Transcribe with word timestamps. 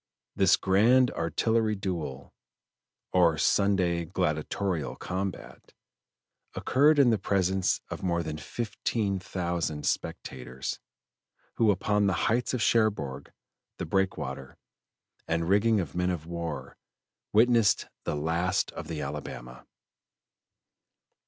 This 0.35 0.57
grand 0.57 1.11
artillery 1.11 1.75
duel, 1.75 2.33
or 3.13 3.37
Sunday 3.37 4.03
gladiatorial 4.03 4.95
combat, 4.95 5.73
occurred 6.55 6.97
in 6.97 7.11
the 7.11 7.19
presence 7.19 7.81
of 7.91 8.01
more 8.01 8.23
than 8.23 8.39
fifteen 8.39 9.19
thousand 9.19 9.85
spectators, 9.85 10.79
who 11.57 11.69
upon 11.69 12.07
the 12.07 12.13
heights 12.25 12.51
of 12.55 12.63
Cherbourg, 12.63 13.31
the 13.77 13.85
breakwater, 13.85 14.57
and 15.27 15.47
rigging 15.47 15.79
of 15.79 15.93
men 15.93 16.09
of 16.09 16.25
war, 16.25 16.77
witnessed 17.31 17.85
"the 18.03 18.15
last 18.15 18.71
of 18.71 18.87
the 18.87 19.01
Alabama." 19.03 19.67